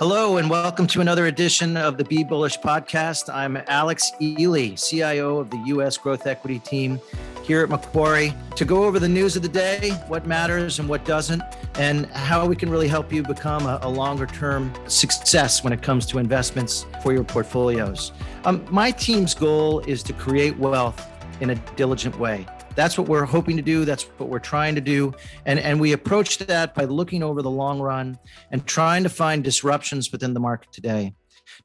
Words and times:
Hello, 0.00 0.38
and 0.38 0.48
welcome 0.48 0.86
to 0.86 1.02
another 1.02 1.26
edition 1.26 1.76
of 1.76 1.98
the 1.98 2.04
Be 2.04 2.24
Bullish 2.24 2.58
podcast. 2.58 3.30
I'm 3.30 3.58
Alex 3.66 4.12
Ely, 4.18 4.74
CIO 4.74 5.36
of 5.36 5.50
the 5.50 5.58
U.S. 5.66 5.98
Growth 5.98 6.26
Equity 6.26 6.58
Team 6.58 6.98
here 7.42 7.62
at 7.62 7.68
Macquarie, 7.68 8.32
to 8.56 8.64
go 8.64 8.84
over 8.84 8.98
the 8.98 9.10
news 9.10 9.36
of 9.36 9.42
the 9.42 9.48
day, 9.50 9.90
what 10.08 10.26
matters 10.26 10.78
and 10.78 10.88
what 10.88 11.04
doesn't, 11.04 11.42
and 11.74 12.06
how 12.06 12.46
we 12.46 12.56
can 12.56 12.70
really 12.70 12.88
help 12.88 13.12
you 13.12 13.22
become 13.22 13.66
a, 13.66 13.78
a 13.82 13.90
longer 13.90 14.24
term 14.24 14.72
success 14.86 15.62
when 15.62 15.70
it 15.70 15.82
comes 15.82 16.06
to 16.06 16.16
investments 16.16 16.86
for 17.02 17.12
your 17.12 17.22
portfolios. 17.22 18.12
Um, 18.46 18.64
my 18.70 18.92
team's 18.92 19.34
goal 19.34 19.80
is 19.80 20.02
to 20.04 20.14
create 20.14 20.56
wealth 20.56 21.06
in 21.42 21.50
a 21.50 21.56
diligent 21.76 22.18
way. 22.18 22.46
That's 22.80 22.96
what 22.96 23.08
we're 23.08 23.26
hoping 23.26 23.58
to 23.58 23.62
do. 23.62 23.84
That's 23.84 24.04
what 24.16 24.30
we're 24.30 24.38
trying 24.38 24.74
to 24.74 24.80
do. 24.80 25.12
And, 25.44 25.58
and 25.58 25.78
we 25.78 25.92
approach 25.92 26.38
that 26.38 26.74
by 26.74 26.84
looking 26.86 27.22
over 27.22 27.42
the 27.42 27.50
long 27.50 27.78
run 27.78 28.18
and 28.50 28.66
trying 28.66 29.02
to 29.02 29.10
find 29.10 29.44
disruptions 29.44 30.10
within 30.10 30.32
the 30.32 30.40
market 30.40 30.72
today. 30.72 31.12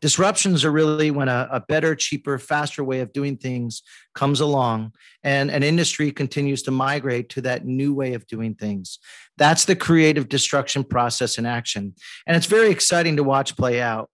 Disruptions 0.01 0.65
are 0.65 0.71
really 0.71 1.11
when 1.11 1.29
a, 1.29 1.47
a, 1.53 1.61
better, 1.61 1.95
cheaper, 1.95 2.38
faster 2.38 2.83
way 2.83 2.99
of 2.99 3.13
doing 3.13 3.38
things 3.38 3.81
comes 4.13 4.41
along 4.41 4.91
and 5.23 5.49
an 5.49 5.63
industry 5.63 6.11
continues 6.11 6.63
to 6.63 6.71
migrate 6.71 7.29
to 7.29 7.41
that 7.43 7.66
new 7.66 7.93
way 7.93 8.13
of 8.13 8.27
doing 8.27 8.53
things. 8.53 8.99
That's 9.38 9.63
the 9.63 9.75
creative 9.77 10.27
destruction 10.27 10.83
process 10.83 11.38
in 11.38 11.45
action. 11.45 11.95
And 12.27 12.35
it's 12.35 12.45
very 12.45 12.71
exciting 12.71 13.16
to 13.16 13.23
watch 13.23 13.55
play 13.55 13.81
out. 13.81 14.09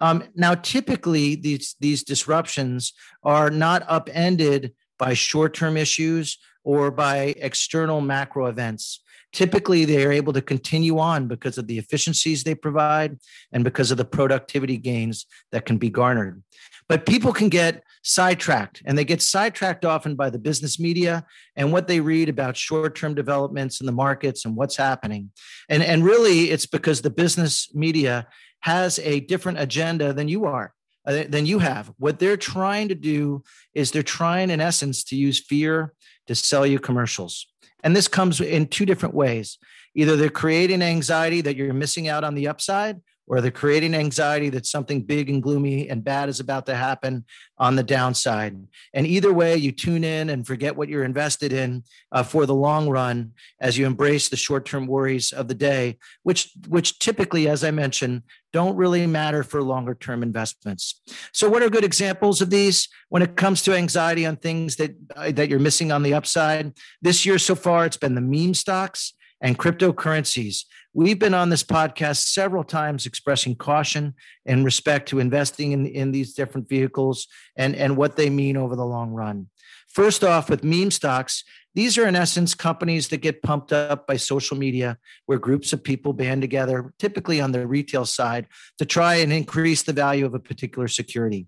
Um, 0.00 0.24
now, 0.34 0.54
typically, 0.54 1.34
these, 1.34 1.76
these 1.80 2.04
disruptions 2.04 2.92
are 3.22 3.48
not 3.48 3.84
upended 3.88 4.74
by 5.02 5.14
short 5.14 5.52
term 5.52 5.76
issues 5.76 6.38
or 6.62 6.92
by 6.92 7.34
external 7.38 8.00
macro 8.00 8.46
events. 8.46 9.02
Typically, 9.32 9.84
they 9.84 10.06
are 10.06 10.12
able 10.12 10.32
to 10.32 10.40
continue 10.40 11.00
on 11.00 11.26
because 11.26 11.58
of 11.58 11.66
the 11.66 11.76
efficiencies 11.76 12.44
they 12.44 12.54
provide 12.54 13.18
and 13.50 13.64
because 13.64 13.90
of 13.90 13.96
the 13.96 14.04
productivity 14.04 14.76
gains 14.76 15.26
that 15.50 15.66
can 15.66 15.76
be 15.76 15.90
garnered. 15.90 16.40
But 16.88 17.04
people 17.04 17.32
can 17.32 17.48
get 17.48 17.82
sidetracked, 18.04 18.80
and 18.84 18.96
they 18.96 19.04
get 19.04 19.22
sidetracked 19.22 19.84
often 19.84 20.14
by 20.14 20.30
the 20.30 20.38
business 20.38 20.78
media 20.78 21.26
and 21.56 21.72
what 21.72 21.88
they 21.88 21.98
read 21.98 22.28
about 22.28 22.56
short 22.56 22.94
term 22.94 23.12
developments 23.12 23.80
in 23.80 23.86
the 23.86 23.98
markets 24.06 24.44
and 24.44 24.54
what's 24.54 24.76
happening. 24.76 25.30
And, 25.68 25.82
and 25.82 26.04
really, 26.04 26.52
it's 26.52 26.66
because 26.66 27.02
the 27.02 27.10
business 27.10 27.74
media 27.74 28.28
has 28.60 29.00
a 29.00 29.18
different 29.18 29.58
agenda 29.58 30.12
than 30.12 30.28
you 30.28 30.44
are. 30.44 30.72
Uh, 31.04 31.24
than 31.28 31.46
you 31.46 31.58
have. 31.58 31.92
What 31.98 32.20
they're 32.20 32.36
trying 32.36 32.88
to 32.90 32.94
do 32.94 33.42
is 33.74 33.90
they're 33.90 34.04
trying, 34.04 34.50
in 34.50 34.60
essence, 34.60 35.02
to 35.04 35.16
use 35.16 35.40
fear 35.40 35.94
to 36.28 36.34
sell 36.36 36.64
you 36.64 36.78
commercials. 36.78 37.48
And 37.82 37.96
this 37.96 38.06
comes 38.06 38.40
in 38.40 38.68
two 38.68 38.86
different 38.86 39.12
ways. 39.12 39.58
Either 39.96 40.14
they're 40.14 40.30
creating 40.30 40.80
anxiety 40.80 41.40
that 41.40 41.56
you're 41.56 41.74
missing 41.74 42.06
out 42.06 42.22
on 42.22 42.36
the 42.36 42.46
upside, 42.46 43.00
or 43.26 43.40
they're 43.40 43.50
creating 43.50 43.94
anxiety 43.94 44.48
that 44.50 44.66
something 44.66 45.02
big 45.02 45.30
and 45.30 45.42
gloomy 45.42 45.88
and 45.88 46.04
bad 46.04 46.28
is 46.28 46.40
about 46.40 46.66
to 46.66 46.74
happen 46.74 47.24
on 47.58 47.76
the 47.76 47.82
downside. 47.82 48.56
And 48.92 49.06
either 49.06 49.32
way, 49.32 49.56
you 49.56 49.72
tune 49.72 50.04
in 50.04 50.30
and 50.30 50.46
forget 50.46 50.76
what 50.76 50.88
you're 50.88 51.04
invested 51.04 51.52
in 51.52 51.84
uh, 52.10 52.24
for 52.24 52.46
the 52.46 52.54
long 52.54 52.88
run 52.88 53.32
as 53.60 53.78
you 53.78 53.86
embrace 53.86 54.28
the 54.28 54.36
short-term 54.36 54.86
worries 54.86 55.32
of 55.32 55.48
the 55.48 55.54
day, 55.54 55.98
which 56.24 56.50
which 56.68 56.98
typically, 56.98 57.48
as 57.48 57.62
I 57.62 57.70
mentioned, 57.70 58.22
don't 58.52 58.76
really 58.76 59.06
matter 59.06 59.42
for 59.42 59.62
longer-term 59.62 60.22
investments. 60.22 61.00
So, 61.32 61.48
what 61.48 61.62
are 61.62 61.70
good 61.70 61.84
examples 61.84 62.42
of 62.42 62.50
these 62.50 62.88
when 63.08 63.22
it 63.22 63.36
comes 63.36 63.62
to 63.62 63.74
anxiety 63.74 64.26
on 64.26 64.36
things 64.36 64.76
that 64.76 64.94
uh, 65.16 65.30
that 65.32 65.48
you're 65.48 65.60
missing 65.60 65.92
on 65.92 66.02
the 66.02 66.14
upside? 66.14 66.76
This 67.00 67.24
year 67.24 67.38
so 67.38 67.54
far, 67.54 67.86
it's 67.86 67.96
been 67.96 68.14
the 68.14 68.20
meme 68.20 68.54
stocks 68.54 69.14
and 69.42 69.58
cryptocurrencies. 69.58 70.64
We've 70.94 71.18
been 71.18 71.34
on 71.34 71.50
this 71.50 71.64
podcast 71.64 72.28
several 72.28 72.64
times 72.64 73.04
expressing 73.04 73.56
caution 73.56 74.14
and 74.46 74.64
respect 74.64 75.08
to 75.08 75.18
investing 75.18 75.72
in, 75.72 75.86
in 75.86 76.12
these 76.12 76.32
different 76.32 76.68
vehicles 76.68 77.26
and, 77.56 77.74
and 77.74 77.96
what 77.96 78.16
they 78.16 78.30
mean 78.30 78.56
over 78.56 78.76
the 78.76 78.86
long 78.86 79.10
run. 79.10 79.48
First 79.88 80.24
off, 80.24 80.48
with 80.48 80.64
meme 80.64 80.90
stocks, 80.90 81.44
these 81.74 81.98
are 81.98 82.06
in 82.06 82.16
essence 82.16 82.54
companies 82.54 83.08
that 83.08 83.18
get 83.18 83.42
pumped 83.42 83.72
up 83.72 84.06
by 84.06 84.16
social 84.16 84.56
media 84.56 84.98
where 85.26 85.38
groups 85.38 85.72
of 85.72 85.82
people 85.82 86.12
band 86.12 86.42
together, 86.42 86.92
typically 86.98 87.40
on 87.40 87.52
the 87.52 87.66
retail 87.66 88.04
side, 88.04 88.46
to 88.78 88.84
try 88.84 89.16
and 89.16 89.32
increase 89.32 89.82
the 89.82 89.92
value 89.92 90.24
of 90.24 90.34
a 90.34 90.38
particular 90.38 90.88
security. 90.88 91.46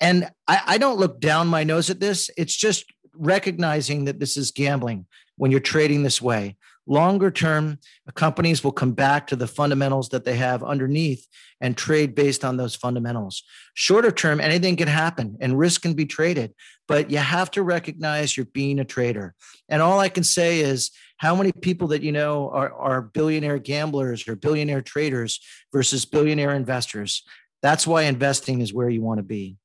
And 0.00 0.30
I, 0.46 0.60
I 0.66 0.78
don't 0.78 0.98
look 0.98 1.20
down 1.20 1.48
my 1.48 1.64
nose 1.64 1.90
at 1.90 2.00
this. 2.00 2.30
It's 2.36 2.56
just 2.56 2.84
recognizing 3.14 4.04
that 4.04 4.20
this 4.20 4.36
is 4.36 4.52
gambling 4.52 5.06
when 5.36 5.50
you're 5.50 5.60
trading 5.60 6.02
this 6.02 6.22
way. 6.22 6.56
Longer 6.86 7.30
term, 7.32 7.78
companies 8.14 8.62
will 8.62 8.72
come 8.72 8.92
back 8.92 9.26
to 9.28 9.36
the 9.36 9.48
fundamentals 9.48 10.10
that 10.10 10.24
they 10.24 10.36
have 10.36 10.62
underneath 10.62 11.26
and 11.60 11.76
trade 11.76 12.14
based 12.14 12.44
on 12.44 12.56
those 12.56 12.76
fundamentals. 12.76 13.42
Shorter 13.74 14.12
term, 14.12 14.40
anything 14.40 14.76
can 14.76 14.88
happen 14.88 15.36
and 15.40 15.58
risk 15.58 15.82
can 15.82 15.94
be 15.94 16.06
traded, 16.06 16.54
but 16.86 17.10
you 17.10 17.18
have 17.18 17.50
to 17.52 17.62
recognize 17.62 18.36
you're 18.36 18.46
being 18.46 18.78
a 18.78 18.84
trader. 18.84 19.34
And 19.68 19.82
all 19.82 19.98
I 19.98 20.08
can 20.08 20.22
say 20.22 20.60
is 20.60 20.92
how 21.16 21.34
many 21.34 21.50
people 21.50 21.88
that 21.88 22.02
you 22.02 22.12
know 22.12 22.50
are, 22.50 22.72
are 22.72 23.02
billionaire 23.02 23.58
gamblers 23.58 24.28
or 24.28 24.36
billionaire 24.36 24.82
traders 24.82 25.40
versus 25.72 26.04
billionaire 26.04 26.54
investors. 26.54 27.24
That's 27.62 27.86
why 27.86 28.02
investing 28.02 28.60
is 28.60 28.72
where 28.72 28.90
you 28.90 29.02
want 29.02 29.18
to 29.18 29.24
be. 29.24 29.56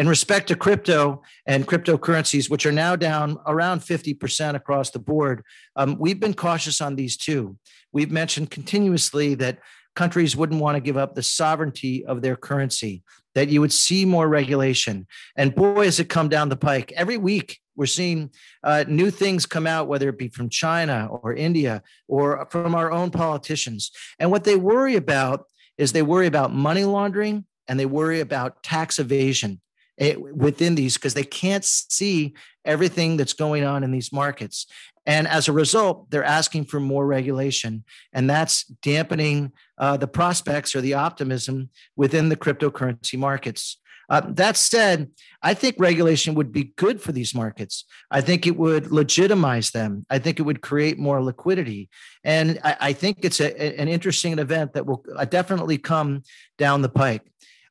In 0.00 0.08
respect 0.08 0.48
to 0.48 0.56
crypto 0.56 1.20
and 1.44 1.68
cryptocurrencies, 1.68 2.48
which 2.48 2.64
are 2.64 2.72
now 2.72 2.96
down 2.96 3.36
around 3.46 3.80
50% 3.80 4.54
across 4.54 4.88
the 4.88 4.98
board, 4.98 5.42
um, 5.76 5.98
we've 5.98 6.18
been 6.18 6.32
cautious 6.32 6.80
on 6.80 6.96
these 6.96 7.18
too. 7.18 7.58
We've 7.92 8.10
mentioned 8.10 8.50
continuously 8.50 9.34
that 9.34 9.58
countries 9.94 10.34
wouldn't 10.34 10.62
want 10.62 10.76
to 10.76 10.80
give 10.80 10.96
up 10.96 11.14
the 11.14 11.22
sovereignty 11.22 12.02
of 12.06 12.22
their 12.22 12.34
currency, 12.34 13.02
that 13.34 13.50
you 13.50 13.60
would 13.60 13.74
see 13.74 14.06
more 14.06 14.26
regulation. 14.26 15.06
And 15.36 15.54
boy, 15.54 15.84
has 15.84 16.00
it 16.00 16.08
come 16.08 16.30
down 16.30 16.48
the 16.48 16.56
pike. 16.56 16.92
Every 16.96 17.18
week, 17.18 17.58
we're 17.76 17.84
seeing 17.84 18.30
uh, 18.64 18.86
new 18.88 19.10
things 19.10 19.44
come 19.44 19.66
out, 19.66 19.86
whether 19.86 20.08
it 20.08 20.16
be 20.16 20.28
from 20.28 20.48
China 20.48 21.08
or 21.10 21.34
India 21.34 21.82
or 22.08 22.48
from 22.50 22.74
our 22.74 22.90
own 22.90 23.10
politicians. 23.10 23.90
And 24.18 24.30
what 24.30 24.44
they 24.44 24.56
worry 24.56 24.96
about 24.96 25.44
is 25.76 25.92
they 25.92 26.00
worry 26.00 26.26
about 26.26 26.54
money 26.54 26.84
laundering 26.84 27.44
and 27.68 27.78
they 27.78 27.84
worry 27.84 28.20
about 28.20 28.62
tax 28.62 28.98
evasion. 28.98 29.60
Eh, 30.00 30.14
within 30.16 30.76
these 30.76 30.94
because 30.96 31.12
they 31.12 31.24
can't 31.24 31.62
see 31.64 32.32
everything 32.64 33.18
that's 33.18 33.34
going 33.34 33.64
on 33.64 33.84
in 33.84 33.90
these 33.90 34.14
markets. 34.14 34.66
And 35.04 35.28
as 35.28 35.46
a 35.46 35.52
result, 35.52 36.10
they're 36.10 36.24
asking 36.24 36.64
for 36.64 36.80
more 36.80 37.06
regulation. 37.06 37.84
And 38.14 38.28
that's 38.28 38.64
dampening 38.64 39.52
uh, 39.76 39.98
the 39.98 40.08
prospects 40.08 40.74
or 40.74 40.80
the 40.80 40.94
optimism 40.94 41.68
within 41.96 42.30
the 42.30 42.36
cryptocurrency 42.36 43.18
markets. 43.18 43.76
Uh, 44.08 44.22
that 44.26 44.56
said, 44.56 45.10
I 45.42 45.52
think 45.52 45.76
regulation 45.78 46.34
would 46.34 46.50
be 46.50 46.72
good 46.76 47.00
for 47.00 47.12
these 47.12 47.34
markets. 47.34 47.84
I 48.10 48.22
think 48.22 48.46
it 48.46 48.56
would 48.56 48.90
legitimize 48.90 49.70
them. 49.70 50.06
I 50.08 50.18
think 50.18 50.40
it 50.40 50.42
would 50.42 50.62
create 50.62 50.98
more 50.98 51.22
liquidity. 51.22 51.90
And 52.24 52.58
I, 52.64 52.76
I 52.80 52.92
think 52.94 53.18
it's 53.22 53.40
a, 53.40 53.80
an 53.80 53.88
interesting 53.88 54.38
event 54.38 54.72
that 54.72 54.86
will 54.86 55.04
uh, 55.14 55.26
definitely 55.26 55.76
come 55.76 56.22
down 56.56 56.80
the 56.80 56.88
pike. 56.88 57.22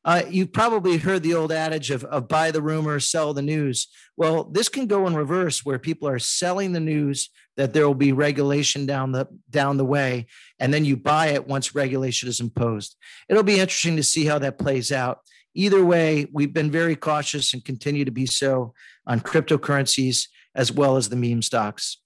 Uh, 0.05 0.23
you've 0.29 0.53
probably 0.53 0.97
heard 0.97 1.23
the 1.23 1.33
old 1.33 1.51
adage 1.51 1.91
of, 1.91 2.03
of 2.05 2.27
buy 2.27 2.51
the 2.51 2.61
rumor, 2.61 2.99
sell 2.99 3.33
the 3.33 3.41
news. 3.41 3.87
Well, 4.15 4.45
this 4.45 4.69
can 4.69 4.87
go 4.87 5.05
in 5.07 5.15
reverse 5.15 5.65
where 5.65 5.77
people 5.77 6.07
are 6.07 6.19
selling 6.19 6.71
the 6.71 6.79
news 6.79 7.29
that 7.57 7.73
there 7.73 7.85
will 7.85 7.95
be 7.95 8.13
regulation 8.13 8.85
down 8.85 9.11
the 9.11 9.27
down 9.49 9.77
the 9.77 9.85
way, 9.85 10.27
and 10.59 10.73
then 10.73 10.85
you 10.85 10.95
buy 10.95 11.27
it 11.27 11.47
once 11.47 11.75
regulation 11.75 12.29
is 12.29 12.39
imposed. 12.39 12.95
It'll 13.27 13.43
be 13.43 13.59
interesting 13.59 13.97
to 13.97 14.03
see 14.03 14.25
how 14.25 14.39
that 14.39 14.57
plays 14.57 14.91
out. 14.91 15.19
Either 15.53 15.83
way, 15.83 16.27
we've 16.31 16.53
been 16.53 16.71
very 16.71 16.95
cautious 16.95 17.53
and 17.53 17.65
continue 17.65 18.05
to 18.05 18.11
be 18.11 18.25
so 18.25 18.73
on 19.05 19.19
cryptocurrencies 19.19 20.27
as 20.55 20.71
well 20.71 20.95
as 20.95 21.09
the 21.09 21.15
meme 21.15 21.41
stocks 21.41 21.97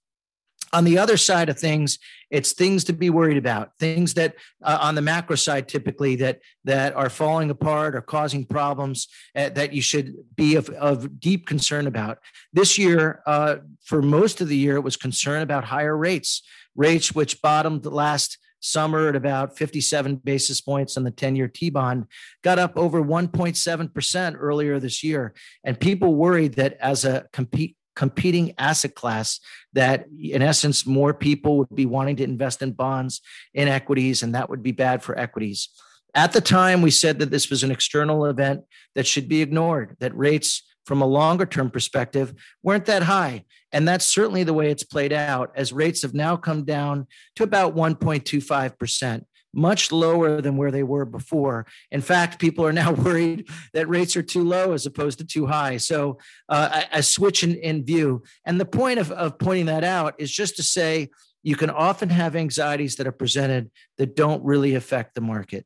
on 0.74 0.84
the 0.84 0.98
other 0.98 1.18
side 1.18 1.50
of 1.50 1.58
things 1.58 2.00
it's 2.30 2.54
things 2.54 2.84
to 2.84 2.94
be 2.94 3.10
worried 3.10 3.38
about 3.38 3.72
things 3.80 4.16
that 4.16 4.36
uh, 4.64 4.80
on 4.82 4.96
the 4.96 5.02
macro 5.02 5.36
side 5.36 5.68
typically 5.68 6.16
that 6.16 6.40
that 6.64 6.94
are 6.96 7.10
falling 7.10 7.50
apart 7.50 7.96
or 7.96 8.02
causing 8.02 8.44
problems 8.46 9.08
uh, 9.36 9.50
that 9.50 9.72
you 9.72 9.82
should 9.82 10.16
be 10.36 10.56
of, 10.56 10.68
of 10.70 11.20
deep 11.20 11.46
concern 11.46 11.88
about 11.88 12.18
this 12.52 12.78
year 12.78 13.22
uh, 13.26 13.58
for 13.86 14.02
most 14.02 14.42
of 14.42 14.50
the 14.50 14.58
year 14.58 14.76
it 14.76 14.84
was 14.84 14.98
concern 14.98 15.42
about 15.42 15.64
higher 15.64 15.96
rates 15.96 16.42
rates 16.76 17.14
which 17.14 17.42
bottomed 17.42 17.86
last 17.86 18.40
summer 18.64 19.10
at 19.10 19.16
about 19.16 19.58
57 19.58 20.16
basis 20.18 20.62
points 20.62 20.96
on 20.98 21.04
the 21.04 21.12
10 21.12 21.36
year 21.36 21.48
T 21.48 21.70
bond, 21.70 22.08
got 22.44 22.60
up 22.60 22.78
over 22.78 23.04
1.7% 23.04 24.36
earlier 24.40 24.80
this 24.80 25.04
year. 25.04 25.34
And 25.64 25.80
people 25.80 26.16
worried 26.16 26.54
that 26.56 26.78
as 26.80 27.04
a 27.06 27.28
compete, 27.34 27.76
competing 27.96 28.54
asset 28.58 28.96
class 28.96 29.40
that 29.74 30.06
in 30.20 30.42
essence 30.42 30.86
more 30.86 31.14
people 31.14 31.58
would 31.58 31.76
be 31.76 31.86
wanting 31.86 32.16
to 32.18 32.24
invest 32.24 32.62
in 32.62 32.72
bonds 32.72 33.22
in 33.54 33.68
equities 33.68 34.24
and 34.24 34.36
that 34.36 34.50
would 34.50 34.64
be 34.64 34.72
bad 34.72 35.04
for 35.04 35.18
equities. 35.18 35.70
At 36.16 36.34
the 36.34 36.42
time 36.42 36.82
we 36.82 36.92
said 36.92 37.20
that 37.20 37.32
this 37.32 37.50
was 37.50 37.64
an 37.64 37.72
external 37.72 38.26
event 38.26 38.62
that 38.96 39.08
should 39.08 39.28
be 39.28 39.42
ignored 39.42 39.96
that 40.00 40.16
rates 40.16 40.64
from 40.86 41.02
a 41.02 41.08
longer 41.08 41.46
term 41.46 41.70
perspective 41.70 42.34
weren't 42.62 42.86
that 42.86 43.04
high. 43.04 43.46
And 43.72 43.88
that's 43.88 44.06
certainly 44.06 44.44
the 44.44 44.54
way 44.54 44.70
it's 44.70 44.84
played 44.84 45.14
out 45.14 45.52
as 45.56 45.74
rates 45.74 46.02
have 46.02 46.14
now 46.14 46.36
come 46.36 46.66
down 46.66 47.08
to 47.36 47.44
about 47.44 47.76
1.25% 47.76 49.26
much 49.54 49.92
lower 49.92 50.42
than 50.42 50.58
where 50.58 50.72
they 50.72 50.84
were 50.84 51.06
before. 51.06 51.66
In 51.92 52.02
fact, 52.02 52.40
people 52.40 52.66
are 52.66 52.74
now 52.74 52.92
worried 53.06 53.48
that 53.74 53.88
rates 53.88 54.18
are 54.18 54.24
too 54.24 54.44
low 54.44 54.74
as 54.74 54.86
opposed 54.86 55.20
to 55.20 55.26
too 55.26 55.46
high. 55.46 55.78
So 55.78 56.18
uh, 56.50 56.84
a, 56.92 57.00
a, 57.00 57.04
switch 57.04 57.44
in, 57.44 57.56
in 57.56 57.86
view. 57.86 58.24
And 58.46 58.60
the 58.60 58.66
point 58.66 59.00
of, 59.00 59.12
of 59.12 59.38
pointing 59.38 59.68
that 59.68 59.84
out 59.84 60.16
is 60.18 60.32
just 60.32 60.56
to 60.58 60.64
say 60.64 61.10
you 61.44 61.56
can 61.56 61.70
often 61.70 62.10
have 62.10 62.36
anxieties 62.36 62.96
that 62.96 63.08
are 63.08 63.12
presented 63.12 63.70
that 63.98 64.16
don't 64.16 64.44
really 64.44 64.76
affect 64.76 65.14
the 65.14 65.22
market. 65.22 65.66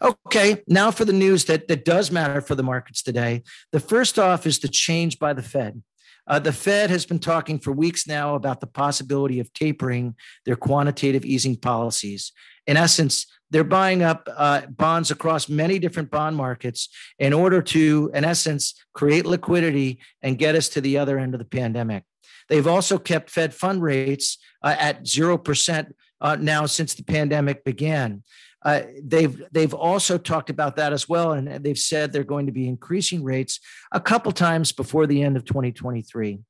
Okay, 0.00 0.62
now 0.68 0.90
for 0.90 1.04
the 1.04 1.12
news 1.12 1.46
that, 1.46 1.68
that 1.68 1.84
does 1.84 2.10
matter 2.10 2.40
for 2.40 2.54
the 2.54 2.62
markets 2.62 3.02
today. 3.02 3.42
The 3.72 3.80
first 3.80 4.18
off 4.18 4.46
is 4.46 4.58
the 4.58 4.68
change 4.68 5.18
by 5.18 5.32
the 5.32 5.42
Fed. 5.42 5.82
Uh, 6.26 6.38
the 6.38 6.52
Fed 6.52 6.90
has 6.90 7.06
been 7.06 7.18
talking 7.18 7.58
for 7.58 7.72
weeks 7.72 8.06
now 8.06 8.34
about 8.34 8.60
the 8.60 8.66
possibility 8.66 9.38
of 9.38 9.52
tapering 9.52 10.14
their 10.44 10.56
quantitative 10.56 11.24
easing 11.24 11.56
policies. 11.56 12.32
In 12.66 12.76
essence, 12.76 13.26
they're 13.50 13.64
buying 13.64 14.02
up 14.02 14.28
uh, 14.36 14.62
bonds 14.66 15.10
across 15.10 15.48
many 15.48 15.78
different 15.78 16.10
bond 16.10 16.36
markets 16.36 16.88
in 17.18 17.32
order 17.32 17.62
to, 17.62 18.10
in 18.12 18.24
essence, 18.24 18.74
create 18.92 19.24
liquidity 19.24 20.00
and 20.20 20.38
get 20.38 20.56
us 20.56 20.68
to 20.70 20.80
the 20.80 20.98
other 20.98 21.18
end 21.18 21.34
of 21.34 21.38
the 21.38 21.44
pandemic. 21.44 22.02
They've 22.48 22.66
also 22.66 22.98
kept 22.98 23.30
Fed 23.30 23.54
fund 23.54 23.82
rates 23.82 24.38
uh, 24.62 24.74
at 24.78 25.04
0% 25.04 25.92
uh, 26.20 26.36
now 26.40 26.66
since 26.66 26.94
the 26.94 27.04
pandemic 27.04 27.64
began. 27.64 28.22
Uh, 28.66 28.82
they've 29.00 29.44
they've 29.52 29.74
also 29.74 30.18
talked 30.18 30.50
about 30.50 30.74
that 30.74 30.92
as 30.92 31.08
well, 31.08 31.34
and 31.34 31.64
they've 31.64 31.78
said 31.78 32.12
they're 32.12 32.24
going 32.24 32.46
to 32.46 32.52
be 32.52 32.66
increasing 32.66 33.22
rates 33.22 33.60
a 33.92 34.00
couple 34.00 34.32
times 34.32 34.72
before 34.72 35.06
the 35.06 35.22
end 35.22 35.36
of 35.36 35.44
2023. 35.44 36.40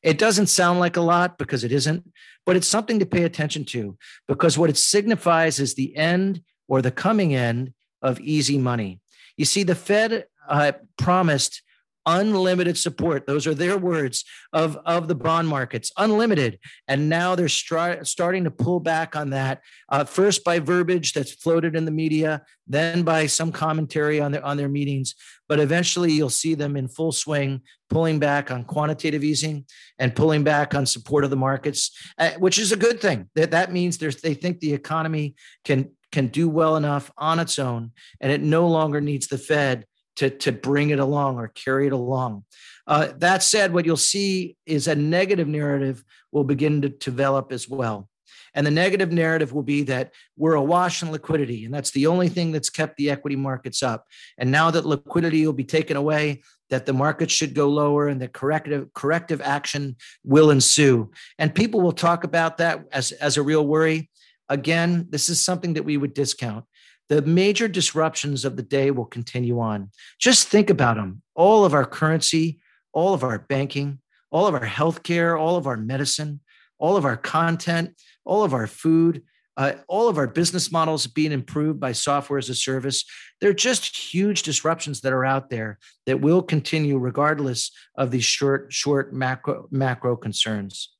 It 0.00 0.16
doesn't 0.16 0.46
sound 0.46 0.78
like 0.78 0.96
a 0.96 1.00
lot 1.00 1.36
because 1.36 1.64
it 1.64 1.72
isn't, 1.72 2.08
but 2.46 2.54
it's 2.54 2.68
something 2.68 3.00
to 3.00 3.06
pay 3.06 3.24
attention 3.24 3.64
to 3.66 3.98
because 4.28 4.56
what 4.56 4.70
it 4.70 4.76
signifies 4.76 5.58
is 5.58 5.74
the 5.74 5.96
end 5.96 6.44
or 6.68 6.80
the 6.80 6.92
coming 6.92 7.34
end 7.34 7.74
of 8.00 8.20
easy 8.20 8.56
money. 8.56 9.00
You 9.36 9.44
see, 9.44 9.64
the 9.64 9.74
Fed 9.74 10.26
uh, 10.48 10.72
promised 10.96 11.60
unlimited 12.06 12.76
support. 12.76 13.26
Those 13.26 13.46
are 13.46 13.54
their 13.54 13.78
words 13.78 14.24
of, 14.52 14.76
of 14.84 15.08
the 15.08 15.14
bond 15.14 15.48
markets, 15.48 15.90
unlimited. 15.96 16.58
And 16.88 17.08
now 17.08 17.34
they're 17.34 17.46
stri- 17.46 18.06
starting 18.06 18.44
to 18.44 18.50
pull 18.50 18.80
back 18.80 19.16
on 19.16 19.30
that, 19.30 19.62
uh, 19.88 20.04
first 20.04 20.44
by 20.44 20.58
verbiage 20.58 21.12
that's 21.12 21.32
floated 21.32 21.76
in 21.76 21.84
the 21.84 21.90
media, 21.90 22.42
then 22.66 23.02
by 23.02 23.26
some 23.26 23.52
commentary 23.52 24.20
on 24.20 24.32
their, 24.32 24.44
on 24.44 24.56
their 24.56 24.68
meetings. 24.68 25.14
But 25.48 25.60
eventually 25.60 26.12
you'll 26.12 26.30
see 26.30 26.54
them 26.54 26.76
in 26.76 26.88
full 26.88 27.12
swing, 27.12 27.62
pulling 27.90 28.18
back 28.18 28.50
on 28.50 28.64
quantitative 28.64 29.24
easing 29.24 29.64
and 29.98 30.14
pulling 30.14 30.44
back 30.44 30.74
on 30.74 30.86
support 30.86 31.24
of 31.24 31.30
the 31.30 31.36
markets, 31.36 31.90
uh, 32.18 32.30
which 32.38 32.58
is 32.58 32.72
a 32.72 32.76
good 32.76 33.00
thing. 33.00 33.28
That, 33.34 33.50
that 33.52 33.72
means 33.72 33.98
they 33.98 34.34
think 34.34 34.60
the 34.60 34.74
economy 34.74 35.34
can, 35.64 35.90
can 36.12 36.28
do 36.28 36.48
well 36.48 36.76
enough 36.76 37.10
on 37.18 37.38
its 37.38 37.58
own 37.58 37.92
and 38.20 38.32
it 38.32 38.40
no 38.40 38.68
longer 38.68 39.00
needs 39.00 39.28
the 39.28 39.38
Fed 39.38 39.86
to, 40.16 40.30
to 40.30 40.52
bring 40.52 40.90
it 40.90 40.98
along 40.98 41.38
or 41.38 41.48
carry 41.48 41.86
it 41.86 41.92
along. 41.92 42.44
Uh, 42.86 43.08
that 43.18 43.42
said, 43.42 43.72
what 43.72 43.84
you'll 43.84 43.96
see 43.96 44.56
is 44.66 44.86
a 44.88 44.94
negative 44.94 45.48
narrative 45.48 46.04
will 46.32 46.44
begin 46.44 46.82
to 46.82 46.88
develop 46.88 47.52
as 47.52 47.68
well. 47.68 48.08
And 48.54 48.64
the 48.64 48.70
negative 48.70 49.10
narrative 49.10 49.52
will 49.52 49.64
be 49.64 49.82
that 49.84 50.12
we're 50.36 50.54
awash 50.54 51.02
in 51.02 51.10
liquidity, 51.10 51.64
and 51.64 51.74
that's 51.74 51.90
the 51.90 52.06
only 52.06 52.28
thing 52.28 52.52
that's 52.52 52.70
kept 52.70 52.96
the 52.96 53.10
equity 53.10 53.34
markets 53.34 53.82
up. 53.82 54.06
And 54.38 54.52
now 54.52 54.70
that 54.70 54.86
liquidity 54.86 55.44
will 55.44 55.54
be 55.54 55.64
taken 55.64 55.96
away, 55.96 56.42
that 56.70 56.86
the 56.86 56.92
market 56.92 57.30
should 57.30 57.52
go 57.54 57.68
lower 57.68 58.08
and 58.08 58.22
that 58.22 58.32
corrective 58.32 58.92
corrective 58.94 59.40
action 59.40 59.96
will 60.22 60.50
ensue. 60.50 61.10
And 61.38 61.54
people 61.54 61.80
will 61.80 61.92
talk 61.92 62.24
about 62.24 62.58
that 62.58 62.84
as, 62.92 63.12
as 63.12 63.36
a 63.36 63.42
real 63.42 63.66
worry. 63.66 64.10
Again, 64.48 65.06
this 65.10 65.28
is 65.28 65.44
something 65.44 65.74
that 65.74 65.84
we 65.84 65.96
would 65.96 66.14
discount 66.14 66.64
the 67.08 67.22
major 67.22 67.68
disruptions 67.68 68.44
of 68.44 68.56
the 68.56 68.62
day 68.62 68.90
will 68.90 69.04
continue 69.04 69.60
on. 69.60 69.90
Just 70.18 70.48
think 70.48 70.70
about 70.70 70.96
them. 70.96 71.22
All 71.34 71.64
of 71.64 71.74
our 71.74 71.84
currency, 71.84 72.60
all 72.92 73.14
of 73.14 73.22
our 73.22 73.38
banking, 73.38 73.98
all 74.30 74.46
of 74.46 74.54
our 74.54 74.66
healthcare, 74.66 75.38
all 75.38 75.56
of 75.56 75.66
our 75.66 75.76
medicine, 75.76 76.40
all 76.78 76.96
of 76.96 77.04
our 77.04 77.16
content, 77.16 77.94
all 78.24 78.42
of 78.42 78.54
our 78.54 78.66
food, 78.66 79.22
uh, 79.56 79.74
all 79.86 80.08
of 80.08 80.18
our 80.18 80.26
business 80.26 80.72
models 80.72 81.06
being 81.06 81.30
improved 81.30 81.78
by 81.78 81.92
software 81.92 82.38
as 82.38 82.48
a 82.48 82.54
service. 82.54 83.04
They're 83.40 83.52
just 83.52 83.96
huge 84.12 84.42
disruptions 84.42 85.00
that 85.02 85.12
are 85.12 85.24
out 85.24 85.50
there 85.50 85.78
that 86.06 86.20
will 86.20 86.42
continue 86.42 86.98
regardless 86.98 87.70
of 87.96 88.10
these 88.10 88.24
short, 88.24 88.72
short 88.72 89.12
macro 89.12 89.68
macro 89.70 90.16
concerns. 90.16 90.90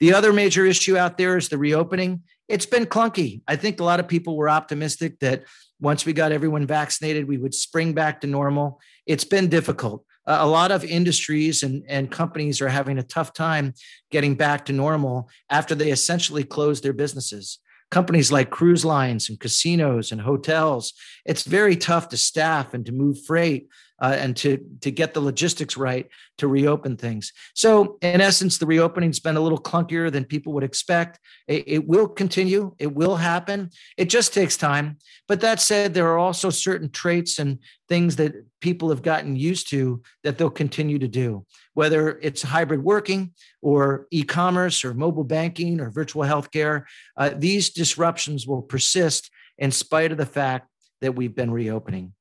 The 0.00 0.12
other 0.12 0.32
major 0.32 0.66
issue 0.66 0.98
out 0.98 1.16
there 1.16 1.38
is 1.38 1.48
the 1.48 1.58
reopening 1.58 2.22
it's 2.48 2.66
been 2.66 2.86
clunky. 2.86 3.42
I 3.48 3.56
think 3.56 3.80
a 3.80 3.84
lot 3.84 4.00
of 4.00 4.08
people 4.08 4.36
were 4.36 4.48
optimistic 4.48 5.18
that 5.20 5.44
once 5.80 6.06
we 6.06 6.12
got 6.12 6.32
everyone 6.32 6.66
vaccinated, 6.66 7.28
we 7.28 7.38
would 7.38 7.54
spring 7.54 7.92
back 7.92 8.20
to 8.20 8.26
normal. 8.26 8.80
It's 9.04 9.24
been 9.24 9.48
difficult. 9.48 10.04
A 10.26 10.46
lot 10.46 10.72
of 10.72 10.84
industries 10.84 11.62
and, 11.62 11.84
and 11.88 12.10
companies 12.10 12.60
are 12.60 12.68
having 12.68 12.98
a 12.98 13.02
tough 13.02 13.32
time 13.32 13.74
getting 14.10 14.34
back 14.34 14.64
to 14.66 14.72
normal 14.72 15.28
after 15.50 15.74
they 15.74 15.90
essentially 15.90 16.42
closed 16.42 16.82
their 16.82 16.92
businesses. 16.92 17.58
Companies 17.90 18.32
like 18.32 18.50
cruise 18.50 18.84
lines 18.84 19.28
and 19.28 19.38
casinos 19.38 20.10
and 20.10 20.20
hotels, 20.20 20.92
it's 21.24 21.44
very 21.44 21.76
tough 21.76 22.08
to 22.08 22.16
staff 22.16 22.74
and 22.74 22.84
to 22.86 22.92
move 22.92 23.24
freight 23.24 23.68
uh, 24.00 24.14
and 24.18 24.36
to 24.36 24.58
to 24.80 24.90
get 24.90 25.14
the 25.14 25.20
logistics 25.20 25.76
right 25.76 26.08
to 26.38 26.48
reopen 26.48 26.96
things. 26.96 27.32
So 27.54 27.98
in 28.02 28.20
essence, 28.20 28.58
the 28.58 28.66
reopening's 28.66 29.20
been 29.20 29.36
a 29.36 29.40
little 29.40 29.58
clunkier 29.58 30.12
than 30.12 30.24
people 30.24 30.52
would 30.52 30.64
expect. 30.64 31.18
It, 31.48 31.64
it, 31.66 31.88
will 31.88 32.08
continue. 32.08 32.74
It 32.78 32.94
will 32.94 33.16
happen. 33.16 33.70
It 33.96 34.10
just 34.10 34.34
takes 34.34 34.56
time. 34.56 34.98
But 35.28 35.40
that 35.40 35.60
said, 35.60 35.94
there 35.94 36.08
are 36.08 36.18
also 36.18 36.50
certain 36.50 36.90
traits 36.90 37.38
and 37.38 37.58
things 37.88 38.16
that 38.16 38.34
people 38.60 38.90
have 38.90 39.02
gotten 39.02 39.36
used 39.36 39.70
to 39.70 40.02
that 40.24 40.36
they'll 40.36 40.50
continue 40.50 40.98
to 40.98 41.08
do, 41.08 41.46
whether 41.74 42.18
it's 42.20 42.42
hybrid 42.42 42.82
working 42.82 43.32
or 43.62 44.06
e-commerce 44.10 44.84
or 44.84 44.92
mobile 44.92 45.24
banking 45.24 45.80
or 45.80 45.90
virtual 45.90 46.24
healthcare. 46.24 46.84
Uh, 47.16 47.30
these 47.34 47.70
disruptions 47.70 48.46
will 48.46 48.62
persist 48.62 49.30
in 49.58 49.70
spite 49.70 50.12
of 50.12 50.18
the 50.18 50.26
fact 50.26 50.68
that 51.00 51.14
we've 51.14 51.34
been 51.34 51.50
reopening. 51.50 52.12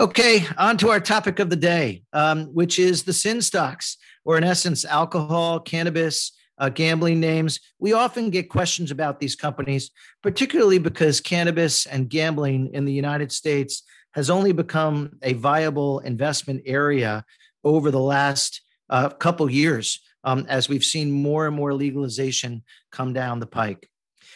Okay, 0.00 0.44
on 0.58 0.76
to 0.78 0.90
our 0.90 0.98
topic 0.98 1.38
of 1.38 1.50
the 1.50 1.56
day, 1.56 2.02
um, 2.12 2.46
which 2.46 2.80
is 2.80 3.04
the 3.04 3.12
sin 3.12 3.40
stocks, 3.40 3.96
or 4.24 4.36
in 4.36 4.42
essence, 4.42 4.84
alcohol, 4.84 5.60
cannabis, 5.60 6.32
uh, 6.58 6.68
gambling 6.68 7.20
names. 7.20 7.60
We 7.78 7.92
often 7.92 8.30
get 8.30 8.48
questions 8.48 8.90
about 8.90 9.20
these 9.20 9.36
companies, 9.36 9.92
particularly 10.20 10.78
because 10.78 11.20
cannabis 11.20 11.86
and 11.86 12.08
gambling 12.08 12.74
in 12.74 12.86
the 12.86 12.92
United 12.92 13.30
States 13.30 13.84
has 14.14 14.30
only 14.30 14.50
become 14.50 15.12
a 15.22 15.34
viable 15.34 16.00
investment 16.00 16.62
area 16.66 17.24
over 17.62 17.92
the 17.92 18.00
last 18.00 18.62
uh, 18.90 19.10
couple 19.10 19.48
years 19.48 20.00
um, 20.24 20.44
as 20.48 20.68
we've 20.68 20.84
seen 20.84 21.12
more 21.12 21.46
and 21.46 21.54
more 21.54 21.72
legalization 21.72 22.64
come 22.90 23.12
down 23.12 23.38
the 23.38 23.46
pike. 23.46 23.88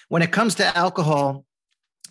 When 0.08 0.22
it 0.22 0.30
comes 0.30 0.54
to 0.56 0.76
alcohol, 0.76 1.46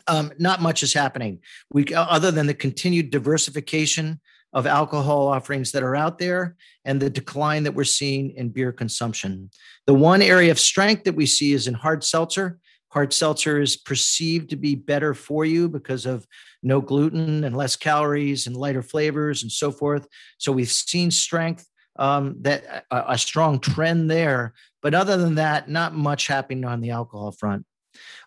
um, 0.08 0.32
not 0.40 0.62
much 0.62 0.84
is 0.84 0.94
happening. 0.94 1.40
We 1.72 1.94
uh, 1.94 2.06
other 2.06 2.32
than 2.32 2.48
the 2.48 2.54
continued 2.54 3.10
diversification 3.10 4.20
of 4.54 4.66
alcohol 4.66 5.28
offerings 5.28 5.72
that 5.72 5.84
are 5.84 5.96
out 5.96 6.18
there 6.18 6.56
and 6.86 7.00
the 7.00 7.10
decline 7.10 7.64
that 7.64 7.74
we're 7.74 7.84
seeing 7.84 8.32
in 8.32 8.50
beer 8.50 8.72
consumption. 8.72 9.50
The 9.86 9.94
one 9.94 10.22
area 10.22 10.52
of 10.52 10.60
strength 10.60 11.04
that 11.04 11.16
we 11.16 11.26
see 11.26 11.54
is 11.54 11.68
in 11.68 11.74
hard 11.74 12.04
seltzer. 12.04 12.60
Hard 12.90 13.14
seltzer 13.14 13.62
is 13.62 13.76
perceived 13.76 14.50
to 14.50 14.56
be 14.56 14.74
better 14.74 15.14
for 15.14 15.44
you 15.44 15.68
because 15.68 16.06
of 16.06 16.26
no 16.64 16.80
gluten 16.82 17.44
and 17.44 17.56
less 17.56 17.76
calories 17.76 18.48
and 18.48 18.56
lighter 18.56 18.82
flavors 18.82 19.44
and 19.44 19.52
so 19.52 19.72
forth. 19.72 20.08
So 20.38 20.52
we've 20.52 20.72
seen 20.72 21.12
strength 21.12 21.68
um, 22.00 22.38
that 22.42 22.86
a, 22.90 23.04
a 23.10 23.18
strong 23.18 23.60
trend 23.60 24.10
there. 24.10 24.54
But 24.82 24.94
other 24.94 25.18
than 25.18 25.36
that, 25.36 25.70
not 25.70 25.94
much 25.94 26.28
happening 26.28 26.66
on 26.66 26.82
the 26.82 26.92
alcohol 26.92 27.32
front. 27.32 27.66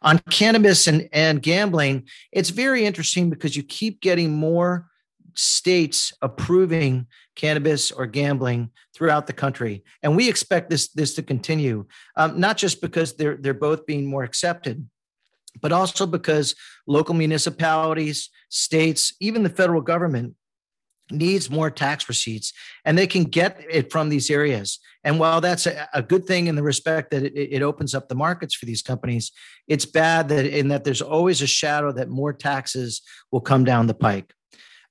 On 0.02 0.18
cannabis 0.30 0.86
and, 0.86 1.08
and 1.12 1.42
gambling, 1.42 2.08
it's 2.32 2.50
very 2.50 2.84
interesting 2.84 3.30
because 3.30 3.56
you 3.56 3.62
keep 3.62 4.00
getting 4.00 4.32
more 4.32 4.88
states 5.34 6.12
approving 6.22 7.06
cannabis 7.36 7.90
or 7.90 8.06
gambling 8.06 8.70
throughout 8.94 9.26
the 9.26 9.32
country, 9.32 9.84
and 10.02 10.16
we 10.16 10.28
expect 10.28 10.70
this 10.70 10.88
this 10.88 11.14
to 11.14 11.22
continue. 11.22 11.86
Um, 12.16 12.40
not 12.40 12.56
just 12.56 12.80
because 12.80 13.14
they're 13.14 13.36
they're 13.36 13.54
both 13.54 13.86
being 13.86 14.06
more 14.06 14.24
accepted, 14.24 14.88
but 15.60 15.72
also 15.72 16.06
because 16.06 16.54
local 16.86 17.14
municipalities, 17.14 18.30
states, 18.48 19.14
even 19.20 19.42
the 19.42 19.48
federal 19.48 19.80
government 19.80 20.34
needs 21.10 21.50
more 21.50 21.70
tax 21.70 22.08
receipts 22.08 22.52
and 22.84 22.96
they 22.96 23.06
can 23.06 23.24
get 23.24 23.60
it 23.70 23.90
from 23.90 24.08
these 24.08 24.30
areas. 24.30 24.78
And 25.02 25.18
while 25.18 25.40
that's 25.40 25.66
a, 25.66 25.88
a 25.94 26.02
good 26.02 26.26
thing 26.26 26.46
in 26.46 26.56
the 26.56 26.62
respect 26.62 27.10
that 27.10 27.22
it, 27.22 27.34
it, 27.34 27.62
opens 27.62 27.94
up 27.94 28.08
the 28.08 28.14
markets 28.14 28.54
for 28.54 28.66
these 28.66 28.82
companies 28.82 29.32
it's 29.70 29.86
bad 29.86 30.28
that 30.28 30.46
in 30.46 30.68
that 30.68 30.84
there's 30.84 31.00
always 31.00 31.40
a 31.40 31.46
shadow 31.46 31.92
that 31.92 32.08
more 32.08 32.32
taxes 32.32 33.02
will 33.30 33.40
come 33.40 33.64
down 33.64 33.86
the 33.86 33.94
pike. 33.94 34.34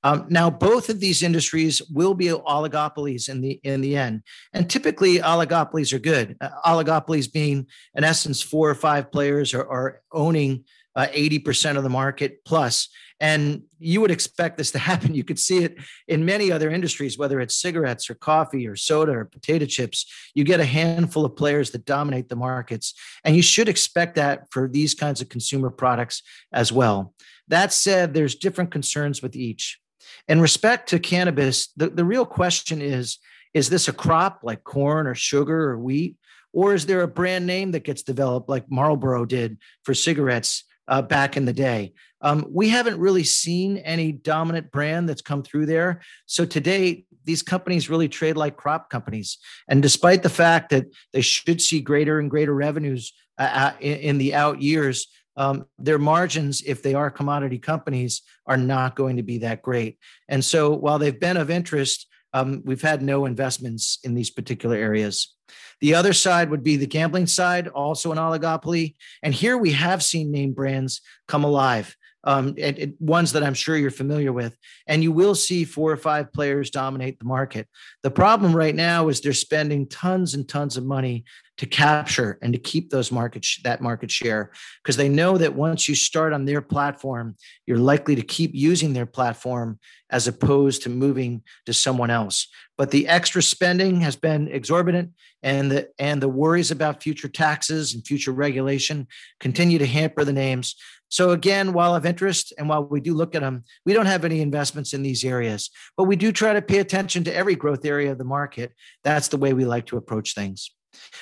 Um, 0.04 0.28
now 0.30 0.50
both 0.50 0.88
of 0.88 1.02
these 1.02 1.22
industries 1.22 1.82
will 1.92 2.14
be 2.14 2.28
oligopolies 2.28 3.28
in 3.28 3.42
the 3.42 3.60
in 3.64 3.82
the 3.82 3.98
end. 3.98 4.24
And 4.54 4.70
typically 4.70 5.20
oligopolies 5.20 5.92
are 5.92 6.00
good. 6.00 6.38
Uh, 6.40 6.50
oligopolies 6.66 7.32
being 7.32 7.68
in 7.94 8.06
essence 8.06 8.42
four 8.42 8.70
or 8.70 8.76
five 8.76 9.12
players 9.12 9.54
are, 9.54 9.68
are 9.70 10.02
owning 10.14 10.64
uh, 10.96 11.08
80% 11.08 11.78
of 11.78 11.84
the 11.84 11.90
market 11.90 12.44
plus. 12.46 12.90
And 13.20 13.64
you 13.80 14.02
would 14.02 14.12
expect 14.12 14.58
this 14.58 14.72
to 14.72 14.80
happen. 14.90 15.14
You 15.14 15.24
could 15.24 15.40
see 15.40 15.64
it 15.64 15.78
in 16.08 16.26
many 16.26 16.52
other 16.52 16.70
industries, 16.70 17.18
whether 17.18 17.40
it's 17.40 17.56
cigarettes 17.56 18.10
or 18.10 18.16
coffee 18.16 18.68
or 18.68 18.76
soda 18.76 19.12
or 19.12 19.26
potato 19.26 19.66
chips. 19.66 20.06
You 20.34 20.44
get 20.44 20.60
a 20.60 20.66
handful 20.66 21.26
of 21.26 21.36
players 21.36 21.72
that 21.72 21.86
dominate 21.86 22.30
the 22.30 22.36
markets. 22.36 22.94
And 23.24 23.36
you 23.36 23.42
should 23.42 23.70
expect 23.70 24.16
that 24.16 24.46
for 24.52 24.68
these 24.68 24.94
kinds 24.94 25.22
of 25.22 25.30
consumer 25.30 25.70
products 25.70 26.22
as 26.52 26.72
well. 26.72 27.14
That 27.48 27.74
said, 27.74 28.14
there's 28.14 28.36
different 28.36 28.72
concerns 28.72 29.22
with 29.22 29.36
each. 29.36 29.80
In 30.28 30.40
respect 30.40 30.90
to 30.90 31.00
cannabis, 31.00 31.68
the, 31.76 31.90
the 31.90 32.06
real 32.06 32.26
question 32.26 32.82
is 32.82 33.18
is 33.54 33.70
this 33.70 33.88
a 33.88 33.94
crop 33.94 34.42
like 34.44 34.64
corn 34.64 35.08
or 35.08 35.16
sugar 35.16 35.72
or 35.72 35.80
wheat? 35.80 36.16
Or 36.54 36.74
is 36.74 36.86
there 36.86 37.02
a 37.02 37.08
brand 37.08 37.48
name 37.48 37.72
that 37.72 37.84
gets 37.84 38.04
developed 38.04 38.48
like 38.48 38.70
Marlboro 38.70 39.26
did 39.26 39.58
for 39.84 39.94
cigarettes 39.94 40.64
uh, 40.90 41.02
back 41.02 41.38
in 41.38 41.46
the 41.46 41.54
day? 41.54 41.94
Um, 42.22 42.46
we 42.50 42.68
haven't 42.68 43.00
really 43.00 43.24
seen 43.24 43.78
any 43.78 44.12
dominant 44.12 44.72
brand 44.72 45.08
that's 45.08 45.22
come 45.22 45.42
through 45.42 45.68
there. 45.68 46.02
So 46.26 46.44
today, 46.46 47.06
these 47.24 47.42
companies 47.42 47.90
really 47.90 48.10
trade 48.10 48.36
like 48.36 48.58
crop 48.58 48.90
companies. 48.90 49.38
And 49.70 49.82
despite 49.82 50.24
the 50.24 50.30
fact 50.30 50.72
that 50.72 50.88
they 51.14 51.22
should 51.22 51.62
see 51.62 51.80
greater 51.80 52.20
and 52.20 52.30
greater 52.30 52.54
revenues 52.54 53.14
uh, 53.38 53.50
uh 53.54 53.74
in, 53.80 53.98
in 54.00 54.18
the 54.18 54.34
out 54.36 54.62
years, 54.62 55.08
um, 55.38 55.66
their 55.78 55.98
margins, 55.98 56.62
if 56.66 56.84
they 56.84 56.94
are 56.94 57.10
commodity 57.10 57.60
companies, 57.60 58.24
are 58.46 58.58
not 58.58 58.98
going 58.98 59.16
to 59.16 59.24
be 59.24 59.38
that 59.38 59.62
great. 59.62 59.98
And 60.28 60.44
so 60.44 60.72
while 60.72 61.00
they've 61.00 61.18
been 61.18 61.38
of 61.38 61.50
interest, 61.50 62.08
um, 62.34 62.62
we've 62.66 62.82
had 62.82 63.02
no 63.02 63.26
investments 63.26 64.00
in 64.04 64.14
these 64.14 64.30
particular 64.30 64.76
areas. 64.76 65.36
The 65.82 65.96
other 65.96 66.14
side 66.14 66.50
would 66.50 66.64
be 66.64 66.76
the 66.76 66.86
gambling 66.86 67.28
side, 67.28 67.68
also 67.68 68.12
an 68.12 68.18
oligopoly. 68.18 68.96
And 69.24 69.34
here 69.34 69.58
we 69.58 69.72
have 69.72 70.04
seen 70.04 70.32
name 70.32 70.54
brands 70.54 71.02
come 71.28 71.44
alive 71.44 71.96
um, 72.24 72.56
and, 72.58 72.78
and, 72.78 72.94
ones 73.00 73.32
that 73.32 73.44
I'm 73.44 73.54
sure 73.54 73.78
you're 73.78 73.92
familiar 73.92 74.34
with. 74.34 74.58
And 74.88 75.02
you 75.04 75.12
will 75.12 75.36
see 75.36 75.64
four 75.64 75.92
or 75.92 75.98
five 75.98 76.34
players 76.34 76.70
dominate 76.70 77.20
the 77.20 77.26
market. 77.26 77.68
The 78.04 78.12
problem 78.12 78.56
right 78.56 78.76
now 78.76 79.08
is 79.08 79.22
they're 79.22 79.34
spending 79.34 79.88
tons 79.88 80.34
and 80.34 80.48
tons 80.48 80.76
of 80.78 80.86
money 80.86 81.24
to 81.58 81.66
capture 81.66 82.40
and 82.42 82.54
to 82.54 82.60
keep 82.60 82.90
those 82.90 83.12
market 83.12 83.44
sh- 83.44 83.62
that 83.64 83.82
market 83.82 84.10
share 84.10 84.52
because 84.82 84.96
they 84.96 85.10
know 85.10 85.38
that 85.38 85.56
once 85.56 85.90
you 85.90 85.96
start 85.96 86.32
on 86.32 86.46
their 86.46 86.62
platform, 86.62 87.36
you're 87.68 87.78
likely 87.78 88.16
to 88.16 88.22
keep 88.22 88.52
using 88.54 88.94
their 88.94 89.06
platform 89.06 89.78
as 90.10 90.28
opposed 90.28 90.84
to 90.84 90.90
moving 90.90 91.44
to 91.66 91.74
someone 91.74 92.10
else. 92.10 92.48
But 92.78 92.92
the 92.92 93.10
extra 93.10 93.44
spending 93.44 94.00
has 94.02 94.16
been 94.16 94.48
exorbitant, 94.48 95.12
and 95.44 95.70
the 95.70 95.90
and 96.00 96.22
the 96.22 96.30
worries 96.30 96.72
about 96.72 97.04
future 97.04 97.28
taxes 97.28 97.94
and 97.94 98.08
future 98.08 98.32
regulation 98.32 99.08
continue 99.42 99.80
to 99.80 99.86
hamper 99.86 100.24
the 100.24 100.34
names. 100.34 100.76
So 101.10 101.32
again, 101.32 101.74
while 101.74 101.96
of 101.96 102.06
interest 102.06 102.54
and 102.58 102.70
while 102.70 102.86
we 102.86 103.02
do 103.02 103.14
look 103.14 103.36
at 103.36 103.42
them, 103.42 103.64
we 103.86 103.94
don't 103.94 104.06
have 104.06 104.26
any 104.26 104.42
investments 104.42 104.94
in 104.94 105.02
these 105.02 105.26
areas, 105.26 105.70
but 105.98 106.06
we 106.06 106.16
do 106.16 106.32
try 106.32 106.54
to 106.54 106.62
pay 106.62 106.80
attention 106.80 107.24
to 107.26 107.36
every 107.36 107.56
growth 107.56 107.84
area 107.84 108.12
of 108.12 108.18
the 108.18 108.24
market. 108.24 108.74
That's 109.04 109.28
the 109.28 109.38
way 109.38 109.54
we 109.54 109.66
like 109.66 109.88
to 109.88 109.98
approach 109.98 110.36
things. 110.36 110.72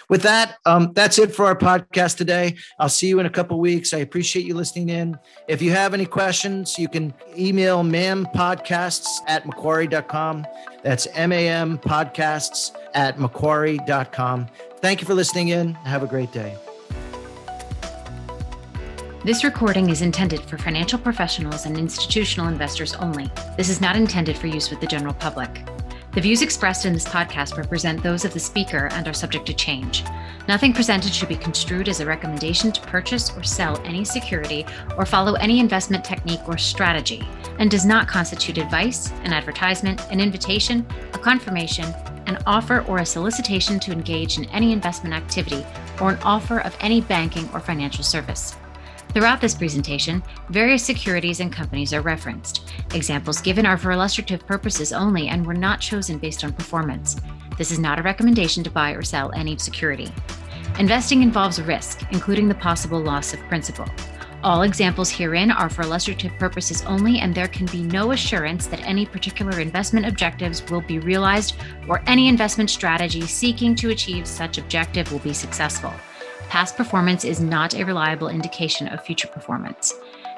With 0.10 0.22
that, 0.24 0.58
um, 0.66 0.92
that's 0.94 1.20
it 1.20 1.36
for 1.36 1.46
our 1.46 1.56
podcast 1.56 2.18
today. 2.18 2.56
I'll 2.80 2.90
see 2.90 3.08
you 3.08 3.20
in 3.20 3.26
a 3.26 3.30
couple 3.30 3.60
weeks. 3.60 3.94
I 3.94 4.00
appreciate 4.00 4.46
you 4.46 4.56
listening 4.56 4.90
in. 4.90 5.18
If 5.48 5.62
you 5.62 5.72
have 5.72 5.94
any 5.94 6.06
questions, 6.06 6.80
you 6.80 6.88
can 6.88 7.14
email 7.38 7.84
mampodcasts 7.84 9.08
at 9.28 9.46
macquarie.com. 9.46 10.46
That's 10.84 11.08
M 11.14 11.32
A 11.32 11.48
M 11.48 11.78
podcasts 11.78 12.76
at 12.94 13.20
macquarie.com. 13.20 14.48
Thank 14.82 15.02
you 15.02 15.08
for 15.08 15.14
listening 15.14 15.50
in. 15.50 15.74
Have 15.74 16.04
a 16.04 16.08
great 16.08 16.32
day. 16.32 16.56
This 19.28 19.44
recording 19.44 19.90
is 19.90 20.04
intended 20.04 20.40
for 20.40 20.58
financial 20.58 20.98
professionals 20.98 21.66
and 21.66 21.78
institutional 21.78 22.48
investors 22.48 22.94
only. 22.94 23.30
This 23.58 23.68
is 23.68 23.82
not 23.82 23.98
intended 23.98 24.38
for 24.38 24.48
use 24.48 24.70
with 24.70 24.80
the 24.80 24.88
general 24.88 25.14
public. 25.14 25.66
The 26.14 26.22
views 26.22 26.42
expressed 26.42 26.86
in 26.86 26.94
this 26.94 27.10
podcast 27.10 27.58
represent 27.58 28.02
those 28.02 28.24
of 28.24 28.34
the 28.34 28.40
speaker 28.40 28.88
and 28.94 29.06
are 29.06 29.14
subject 29.14 29.46
to 29.48 29.54
change. 29.54 30.06
Nothing 30.48 30.72
presented 30.72 31.14
should 31.14 31.28
be 31.28 31.36
construed 31.36 31.90
as 31.90 32.00
a 32.00 32.06
recommendation 32.06 32.72
to 32.72 32.80
purchase 32.84 33.36
or 33.36 33.44
sell 33.44 33.78
any 33.84 34.06
security 34.06 34.66
or 34.98 35.06
follow 35.06 35.34
any 35.34 35.60
investment 35.60 36.06
technique 36.06 36.48
or 36.48 36.58
strategy, 36.58 37.28
and 37.60 37.70
does 37.70 37.86
not 37.86 38.08
constitute 38.08 38.58
advice, 38.58 39.12
an 39.26 39.34
advertisement, 39.34 40.10
an 40.10 40.22
invitation, 40.22 40.86
a 41.12 41.20
confirmation, 41.20 41.94
an 42.28 42.38
offer, 42.46 42.86
or 42.88 43.00
a 43.00 43.06
solicitation 43.06 43.78
to 43.82 43.92
engage 43.92 44.38
in 44.38 44.46
any 44.52 44.72
investment 44.72 45.14
activity, 45.14 45.66
or 46.00 46.12
an 46.12 46.20
offer 46.24 46.62
of 46.62 46.78
any 46.80 47.02
banking 47.02 47.50
or 47.54 47.60
financial 47.60 48.06
service. 48.06 48.56
Throughout 49.14 49.42
this 49.42 49.56
presentation, 49.56 50.22
various 50.50 50.84
securities 50.84 51.40
and 51.40 51.52
companies 51.52 51.94
are 51.94 52.02
referenced. 52.02 52.72
Examples 52.94 53.42
given 53.42 53.66
are 53.66 53.78
for 53.78 53.92
illustrative 53.92 54.46
purposes 54.46 54.94
only 54.94 55.30
and 55.30 55.46
were 55.46 55.54
not 55.54 55.82
chosen 55.82 56.18
based 56.18 56.44
on 56.44 56.54
performance. 56.54 57.16
This 57.58 57.72
is 57.72 57.80
not 57.80 57.98
a 57.98 58.04
recommendation 58.04 58.64
to 58.64 58.70
buy 58.70 58.92
or 58.92 59.02
sell 59.02 59.32
any 59.34 59.58
security. 59.58 60.12
Investing 60.78 61.24
involves 61.24 61.60
risk, 61.60 62.04
including 62.12 62.48
the 62.48 62.56
possible 62.56 63.00
loss 63.00 63.34
of 63.34 63.40
principal. 63.48 63.86
All 64.44 64.62
examples 64.62 65.10
herein 65.10 65.50
are 65.50 65.70
for 65.70 65.82
illustrative 65.82 66.32
purposes 66.38 66.84
only, 66.84 67.20
and 67.20 67.34
there 67.34 67.48
can 67.48 67.66
be 67.66 67.82
no 67.82 68.12
assurance 68.12 68.68
that 68.68 68.86
any 68.86 69.04
particular 69.06 69.60
investment 69.60 70.06
objectives 70.06 70.64
will 70.70 70.82
be 70.82 71.00
realized 71.00 71.56
or 71.88 72.04
any 72.06 72.28
investment 72.28 72.70
strategy 72.70 73.22
seeking 73.26 73.74
to 73.76 73.90
achieve 73.90 74.28
such 74.28 74.60
objective 74.60 75.12
will 75.12 75.20
be 75.20 75.34
successful. 75.34 75.92
Past 76.50 76.78
performance 76.78 77.26
is 77.26 77.42
not 77.42 77.74
a 77.76 77.84
reliable 77.84 78.30
indication 78.30 78.88
of 78.88 79.04
future 79.04 79.28
performance. 79.28 79.94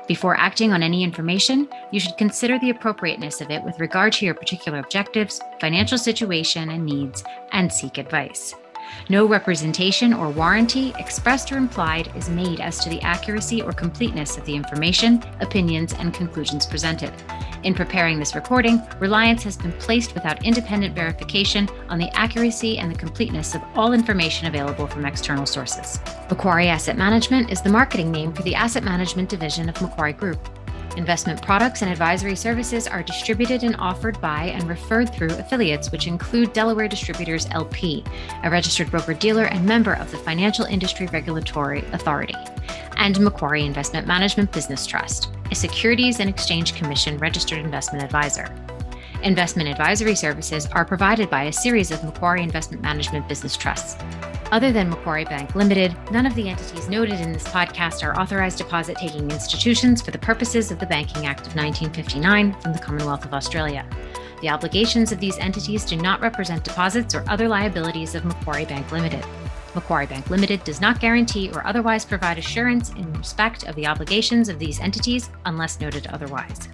Before 0.08 0.36
acting 0.36 0.74
on 0.74 0.82
any 0.82 1.04
information, 1.04 1.70
you 1.92 2.00
should 2.00 2.18
consider 2.18 2.58
the 2.58 2.72
appropriateness 2.72 3.42
of 3.42 3.52
it 3.52 3.64
with 3.64 3.80
regard 3.80 4.14
to 4.14 4.26
your 4.26 4.34
particular 4.34 4.80
objectives, 4.80 5.40
financial 5.62 6.00
situation, 6.00 6.72
and 6.72 6.84
needs, 6.84 7.24
and 7.52 7.72
seek 7.72 8.00
advice. 8.00 8.56
No 9.10 9.26
representation 9.26 10.14
or 10.14 10.30
warranty, 10.30 10.94
expressed 11.00 11.52
or 11.52 11.58
implied, 11.58 12.12
is 12.16 12.30
made 12.30 12.60
as 12.60 12.80
to 12.80 12.90
the 12.90 13.02
accuracy 13.02 13.62
or 13.62 13.72
completeness 13.72 14.38
of 14.38 14.46
the 14.46 14.56
information, 14.56 15.24
opinions, 15.40 15.94
and 15.94 16.14
conclusions 16.14 16.66
presented. 16.66 17.12
In 17.64 17.74
preparing 17.74 18.20
this 18.20 18.36
recording, 18.36 18.82
reliance 19.00 19.44
has 19.44 19.58
been 19.58 19.74
placed 19.74 20.14
without 20.14 20.46
independent 20.46 20.96
verification 20.96 21.68
on 21.90 21.98
the 21.98 22.10
accuracy 22.16 22.78
and 22.78 22.90
the 22.90 22.98
completeness 22.98 23.56
of 23.56 23.62
all 23.76 23.94
information 23.94 24.48
available 24.48 24.88
from 24.88 25.06
external 25.06 25.46
sources. 25.46 26.00
Macquarie 26.30 26.70
Asset 26.70 26.98
Management 26.98 27.52
is 27.52 27.62
the 27.62 27.70
marketing 27.70 28.12
name 28.12 28.32
for 28.32 28.44
the 28.44 28.56
asset 28.56 28.84
management 28.84 29.30
division 29.30 29.68
of 29.68 29.82
Macquarie 29.82 30.14
Group. 30.14 30.40
Investment 31.00 31.42
products 31.42 31.82
and 31.82 31.90
advisory 31.90 32.36
services 32.36 32.86
are 32.86 33.02
distributed 33.02 33.64
and 33.64 33.74
offered 33.78 34.20
by 34.20 34.48
and 34.48 34.68
referred 34.68 35.14
through 35.14 35.30
affiliates, 35.30 35.94
which 35.94 36.08
include 36.08 36.52
Delaware 36.52 36.90
Distributors 36.90 37.48
LP, 37.52 38.04
a 38.44 38.50
registered 38.50 38.92
broker 38.92 39.14
dealer 39.14 39.46
and 39.46 39.66
member 39.66 39.94
of 39.94 40.12
the 40.12 40.18
Financial 40.18 40.66
Industry 40.66 41.08
Regulatory 41.08 41.86
Authority, 41.94 42.36
and 42.98 43.18
Macquarie 43.22 43.66
Investment 43.66 44.08
Management 44.08 44.52
Business 44.52 44.86
Trust, 44.86 45.32
a 45.50 45.56
Securities 45.56 46.20
and 46.20 46.30
Exchange 46.30 46.76
Commission 46.76 47.18
registered 47.18 47.60
investment 47.60 48.04
advisor. 48.04 48.54
Investment 49.24 49.68
advisory 49.68 50.16
services 50.16 50.66
are 50.68 50.86
provided 50.86 51.30
by 51.30 51.44
a 51.44 51.54
series 51.54 51.92
of 51.92 52.04
Macquarie 52.06 52.42
Investment 52.42 52.82
Management 52.82 53.28
business 53.28 53.58
trusts. 53.58 54.02
Other 54.52 54.72
than 54.72 54.90
Macquarie 54.90 55.26
Bank 55.26 55.56
Limited, 55.56 55.94
none 56.10 56.26
of 56.26 56.34
the 56.36 56.48
entities 56.48 56.88
noted 56.88 57.20
in 57.20 57.34
this 57.34 57.44
podcast 57.44 58.02
are 58.02 58.18
authorized 58.18 58.58
deposit 58.58 58.96
taking 58.98 59.30
institutions 59.30 60.02
for 60.02 60.12
the 60.12 60.18
purposes 60.18 60.72
of 60.72 60.80
the 60.80 60.86
Banking 60.86 61.26
Act 61.26 61.42
of 61.42 61.56
1959 61.56 62.62
from 62.62 62.72
the 62.72 62.80
Commonwealth 62.80 63.26
of 63.26 63.34
Australia. 63.34 63.86
The 64.42 64.50
obligations 64.50 65.12
of 65.12 65.20
these 65.20 65.38
entities 65.38 65.84
do 65.84 65.98
not 65.98 66.22
represent 66.22 66.64
deposits 66.64 67.14
or 67.14 67.26
other 67.28 67.50
liabilities 67.50 68.16
of 68.16 68.24
Macquarie 68.24 68.66
Bank 68.66 68.90
Limited. 68.90 69.26
Macquarie 69.76 70.08
Bank 70.08 70.30
Limited 70.30 70.64
does 70.64 70.80
not 70.80 71.02
guarantee 71.02 71.52
or 71.52 71.68
otherwise 71.68 72.06
provide 72.06 72.38
assurance 72.38 72.92
in 72.92 73.12
respect 73.14 73.66
of 73.66 73.76
the 73.76 73.86
obligations 73.86 74.48
of 74.48 74.60
these 74.60 74.80
entities 74.80 75.30
unless 75.46 75.82
noted 75.82 76.08
otherwise. 76.08 76.70